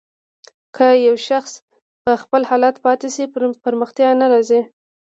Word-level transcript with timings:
که 0.75 0.87
يو 1.07 1.15
شاخص 1.27 1.53
په 2.03 2.11
خپل 2.21 2.41
حال 2.49 2.63
پاتې 2.85 3.07
شي 3.15 3.23
پرمختيا 3.63 4.09
نه 4.21 4.25
راځي. 4.31 4.61